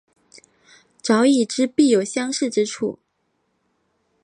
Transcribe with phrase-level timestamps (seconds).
[1.03, 2.97] 早已知道必有相似之处